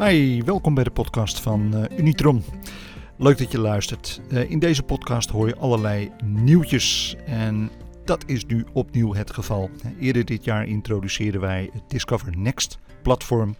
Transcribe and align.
Hi, 0.00 0.42
welkom 0.42 0.74
bij 0.74 0.84
de 0.84 0.90
podcast 0.90 1.40
van 1.40 1.76
uh, 1.76 1.98
Unitron. 1.98 2.42
Leuk 3.16 3.38
dat 3.38 3.52
je 3.52 3.58
luistert. 3.58 4.20
Uh, 4.28 4.50
in 4.50 4.58
deze 4.58 4.82
podcast 4.82 5.30
hoor 5.30 5.46
je 5.46 5.56
allerlei 5.56 6.10
nieuwtjes 6.24 7.16
en 7.26 7.70
dat 8.04 8.24
is 8.26 8.46
nu 8.46 8.64
opnieuw 8.72 9.14
het 9.14 9.30
geval. 9.30 9.70
Eerder 9.98 10.24
dit 10.24 10.44
jaar 10.44 10.66
introduceerden 10.66 11.40
wij 11.40 11.70
het 11.72 11.82
Discover 11.88 12.36
Next 12.36 12.78
platform 13.02 13.56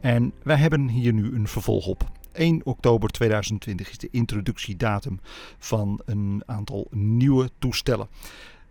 en 0.00 0.32
wij 0.42 0.56
hebben 0.56 0.88
hier 0.88 1.12
nu 1.12 1.34
een 1.34 1.48
vervolg 1.48 1.86
op. 1.86 2.10
1 2.32 2.60
oktober 2.64 3.08
2020 3.08 3.90
is 3.90 3.98
de 3.98 4.08
introductiedatum 4.10 5.20
van 5.58 6.00
een 6.04 6.42
aantal 6.46 6.86
nieuwe 6.90 7.50
toestellen. 7.58 8.08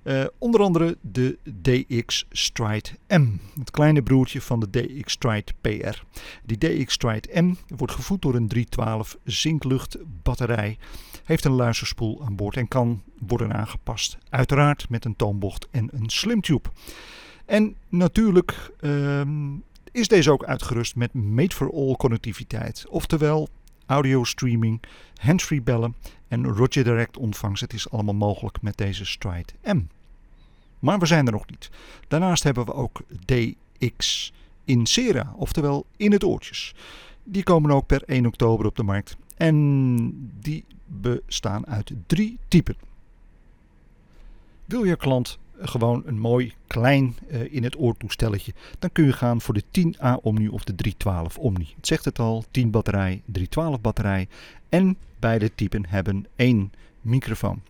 Uh, 0.03 0.23
onder 0.37 0.61
andere 0.61 0.97
de 1.01 1.37
DX 1.61 2.25
Stride 2.29 2.89
M, 3.07 3.27
het 3.59 3.71
kleine 3.71 4.03
broertje 4.03 4.41
van 4.41 4.59
de 4.59 4.69
DX 4.69 5.11
Stride 5.11 5.51
PR. 5.61 6.03
Die 6.43 6.57
DX 6.57 6.93
Stride 6.93 7.41
M 7.41 7.53
wordt 7.67 7.93
gevoed 7.93 8.21
door 8.21 8.35
een 8.35 8.47
312 8.47 9.17
zinklucht 9.23 9.97
batterij, 10.23 10.77
heeft 11.23 11.45
een 11.45 11.51
luisterspoel 11.51 12.25
aan 12.25 12.35
boord 12.35 12.57
en 12.57 12.67
kan 12.67 13.01
worden 13.27 13.53
aangepast. 13.53 14.17
Uiteraard 14.29 14.89
met 14.89 15.05
een 15.05 15.15
toonbocht 15.15 15.67
en 15.71 15.89
een 15.91 16.09
slimtube. 16.09 16.69
En 17.45 17.75
natuurlijk 17.89 18.71
uh, 18.79 19.21
is 19.91 20.07
deze 20.07 20.31
ook 20.31 20.43
uitgerust 20.43 20.95
met 20.95 21.13
Made 21.13 21.55
for 21.55 21.73
All 21.73 21.95
connectiviteit, 21.95 22.85
oftewel 22.89 23.49
audio 23.91 24.23
streaming, 24.23 24.81
handsfree 25.15 25.61
bellen 25.61 25.95
en 26.27 26.47
Roger 26.47 26.83
Direct 26.83 27.17
ontvangst. 27.17 27.61
Het 27.61 27.73
is 27.73 27.89
allemaal 27.89 28.13
mogelijk 28.13 28.61
met 28.61 28.77
deze 28.77 29.05
Stride 29.05 29.53
M. 29.63 29.81
Maar 30.79 30.99
we 30.99 31.05
zijn 31.05 31.25
er 31.25 31.31
nog 31.31 31.49
niet. 31.49 31.69
Daarnaast 32.07 32.43
hebben 32.43 32.65
we 32.65 32.73
ook 32.73 33.01
DX 33.25 34.33
in 34.65 34.85
Sera, 34.85 35.33
oftewel 35.35 35.85
in 35.97 36.11
het 36.11 36.23
oortjes. 36.23 36.75
Die 37.23 37.43
komen 37.43 37.71
ook 37.71 37.85
per 37.85 38.03
1 38.03 38.25
oktober 38.25 38.65
op 38.65 38.75
de 38.75 38.83
markt. 38.83 39.17
En 39.37 40.31
die 40.39 40.65
bestaan 40.85 41.67
uit 41.67 41.91
drie 42.07 42.39
typen. 42.47 42.75
Wil 44.65 44.83
je 44.83 44.95
klant 44.95 45.39
gewoon 45.61 46.03
een 46.05 46.19
mooi 46.19 46.53
klein 46.67 47.15
uh, 47.31 47.53
in 47.53 47.63
het 47.63 47.79
oortoestelletje, 47.79 48.53
dan 48.79 48.91
kun 48.91 49.05
je 49.05 49.13
gaan 49.13 49.41
voor 49.41 49.53
de 49.53 49.63
10A 49.63 50.21
Omni 50.21 50.47
of 50.47 50.63
de 50.63 50.75
312 50.75 51.37
Omni. 51.37 51.73
Het 51.75 51.87
zegt 51.87 52.05
het 52.05 52.19
al, 52.19 52.43
10 52.51 52.71
batterij, 52.71 53.21
312 53.25 53.81
batterij 53.81 54.27
en 54.69 54.97
beide 55.19 55.55
typen 55.55 55.85
hebben 55.87 56.25
één 56.35 56.71
microfoon. 57.01 57.61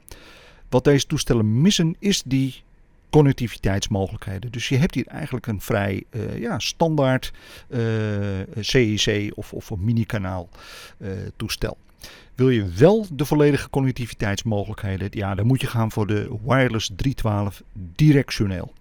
Wat 0.69 0.83
deze 0.83 1.05
toestellen 1.05 1.61
missen 1.61 1.95
is 1.99 2.23
die 2.25 2.63
connectiviteitsmogelijkheden. 3.11 4.51
Dus 4.51 4.69
je 4.69 4.77
hebt 4.77 4.95
hier 4.95 5.07
eigenlijk 5.07 5.47
een 5.47 5.61
vrij 5.61 6.03
uh, 6.11 6.39
ja, 6.39 6.59
standaard 6.59 7.31
uh, 7.69 8.39
eh, 8.41 8.47
CEC 8.59 9.31
of, 9.35 9.53
of 9.53 9.69
een 9.69 9.83
mini-kanaal 9.83 10.49
uh, 10.97 11.09
toestel. 11.35 11.77
Wil 12.35 12.49
je 12.49 12.65
wel 12.65 13.05
de 13.13 13.25
volledige 13.25 13.69
connectiviteitsmogelijkheden, 13.69 15.07
ja, 15.11 15.35
dan 15.35 15.45
moet 15.45 15.61
je 15.61 15.67
gaan 15.67 15.91
voor 15.91 16.07
de 16.07 16.37
wireless 16.45 16.91
312 16.95 17.63
directioneel. 17.95 18.73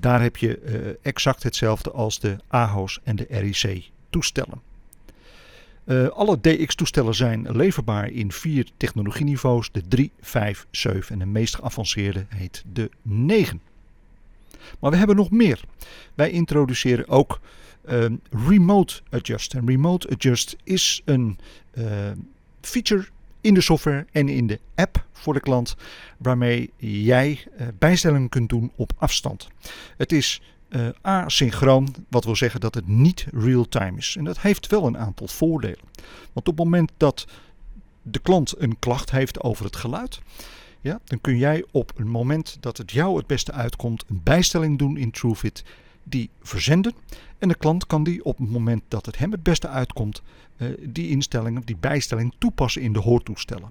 Daar 0.00 0.22
heb 0.22 0.36
je 0.36 0.98
exact 1.02 1.42
hetzelfde 1.42 1.90
als 1.90 2.20
de 2.20 2.36
AHOS 2.48 3.00
en 3.04 3.16
de 3.16 3.26
RIC 3.28 3.90
toestellen. 4.10 4.67
Uh, 5.88 6.08
alle 6.08 6.40
DX-toestellen 6.40 7.14
zijn 7.14 7.56
leverbaar 7.56 8.10
in 8.10 8.32
vier 8.32 8.66
technologieniveaus: 8.76 9.72
de 9.72 9.82
3, 9.88 10.12
5, 10.20 10.66
7 10.70 11.12
en 11.12 11.18
de 11.18 11.26
meest 11.26 11.54
geavanceerde 11.54 12.26
heet 12.28 12.64
de 12.72 12.90
9. 13.02 13.60
Maar 14.78 14.90
we 14.90 14.96
hebben 14.96 15.16
nog 15.16 15.30
meer. 15.30 15.60
Wij 16.14 16.30
introduceren 16.30 17.08
ook 17.08 17.40
uh, 17.88 18.04
Remote 18.48 19.00
Adjust. 19.10 19.54
En 19.54 19.66
Remote 19.66 20.08
Adjust 20.08 20.56
is 20.64 21.02
een 21.04 21.38
uh, 21.74 21.84
feature 22.60 23.06
in 23.40 23.54
de 23.54 23.60
software 23.60 24.06
en 24.12 24.28
in 24.28 24.46
de 24.46 24.60
app 24.74 25.06
voor 25.12 25.34
de 25.34 25.40
klant 25.40 25.76
waarmee 26.16 26.70
jij 26.76 27.44
uh, 27.60 27.66
bijstellingen 27.78 28.28
kunt 28.28 28.48
doen 28.48 28.72
op 28.76 28.92
afstand. 28.96 29.48
Het 29.96 30.12
is 30.12 30.42
uh, 30.68 30.88
asynchroon, 31.00 31.94
wat 32.08 32.24
wil 32.24 32.36
zeggen 32.36 32.60
dat 32.60 32.74
het 32.74 32.88
niet 32.88 33.26
real-time 33.32 33.98
is. 33.98 34.14
En 34.18 34.24
dat 34.24 34.40
heeft 34.40 34.66
wel 34.66 34.86
een 34.86 34.98
aantal 34.98 35.28
voordelen. 35.28 35.84
Want 36.32 36.48
op 36.48 36.56
het 36.56 36.64
moment 36.64 36.92
dat 36.96 37.26
de 38.02 38.18
klant 38.18 38.54
een 38.58 38.78
klacht 38.78 39.10
heeft 39.10 39.40
over 39.40 39.64
het 39.64 39.76
geluid, 39.76 40.20
ja, 40.80 41.00
dan 41.04 41.20
kun 41.20 41.36
jij 41.36 41.64
op 41.70 41.92
een 41.96 42.08
moment 42.08 42.56
dat 42.60 42.76
het 42.76 42.92
jou 42.92 43.16
het 43.16 43.26
beste 43.26 43.52
uitkomt 43.52 44.04
een 44.08 44.20
bijstelling 44.22 44.78
doen 44.78 44.96
in 44.96 45.10
TrueFit, 45.10 45.64
die 46.02 46.30
verzenden. 46.42 46.94
En 47.38 47.48
de 47.48 47.54
klant 47.54 47.86
kan 47.86 48.04
die 48.04 48.24
op 48.24 48.38
het 48.38 48.50
moment 48.50 48.82
dat 48.88 49.06
het 49.06 49.18
hem 49.18 49.32
het 49.32 49.42
beste 49.42 49.68
uitkomt, 49.68 50.22
uh, 50.56 50.68
die 50.80 51.08
instelling 51.08 51.58
of 51.58 51.64
die 51.64 51.76
bijstelling 51.76 52.34
toepassen 52.38 52.82
in 52.82 52.92
de 52.92 52.98
hoortoestellen. 52.98 53.70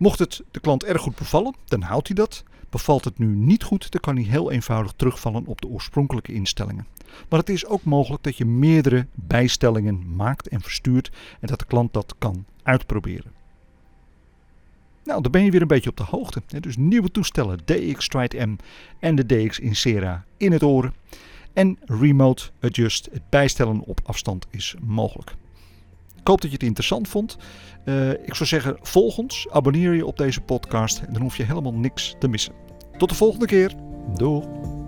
Mocht 0.00 0.18
het 0.18 0.42
de 0.50 0.60
klant 0.60 0.84
erg 0.84 1.02
goed 1.02 1.16
bevallen, 1.16 1.54
dan 1.64 1.82
houdt 1.82 2.06
hij 2.06 2.16
dat. 2.16 2.44
Bevalt 2.70 3.04
het 3.04 3.18
nu 3.18 3.26
niet 3.26 3.62
goed, 3.62 3.90
dan 3.90 4.00
kan 4.00 4.16
hij 4.16 4.24
heel 4.24 4.50
eenvoudig 4.50 4.92
terugvallen 4.96 5.46
op 5.46 5.60
de 5.60 5.68
oorspronkelijke 5.68 6.32
instellingen. 6.32 6.86
Maar 7.28 7.38
het 7.38 7.48
is 7.48 7.66
ook 7.66 7.84
mogelijk 7.84 8.22
dat 8.22 8.36
je 8.36 8.44
meerdere 8.44 9.06
bijstellingen 9.14 10.14
maakt 10.16 10.48
en 10.48 10.60
verstuurt 10.60 11.10
en 11.40 11.46
dat 11.46 11.58
de 11.58 11.64
klant 11.64 11.92
dat 11.92 12.14
kan 12.18 12.44
uitproberen. 12.62 13.32
Nou, 15.04 15.22
dan 15.22 15.30
ben 15.30 15.44
je 15.44 15.50
weer 15.50 15.60
een 15.60 15.66
beetje 15.66 15.90
op 15.90 15.96
de 15.96 16.02
hoogte. 16.02 16.42
Dus 16.60 16.76
nieuwe 16.76 17.10
toestellen, 17.10 17.60
DX 17.64 18.04
Stride 18.04 18.46
M 18.46 18.56
en 18.98 19.14
de 19.14 19.26
DX 19.26 19.58
Insera 19.58 20.24
in 20.36 20.52
het 20.52 20.62
oren. 20.62 20.94
En 21.52 21.78
remote 21.84 22.50
adjust, 22.60 23.08
het 23.12 23.28
bijstellen 23.28 23.80
op 23.80 24.00
afstand 24.04 24.46
is 24.50 24.74
mogelijk. 24.82 25.34
Ik 26.20 26.26
hoop 26.26 26.40
dat 26.40 26.50
je 26.50 26.56
het 26.56 26.66
interessant 26.66 27.08
vond. 27.08 27.36
Uh, 27.84 28.10
ik 28.10 28.34
zou 28.34 28.48
zeggen, 28.48 28.76
volg 28.80 29.18
ons, 29.18 29.46
abonneer 29.50 29.94
je 29.94 30.06
op 30.06 30.16
deze 30.16 30.40
podcast 30.40 31.02
dan 31.12 31.22
hoef 31.22 31.36
je 31.36 31.42
helemaal 31.42 31.74
niks 31.74 32.14
te 32.18 32.28
missen. 32.28 32.52
Tot 32.96 33.08
de 33.08 33.14
volgende 33.14 33.46
keer. 33.46 33.72
Doei. 34.14 34.79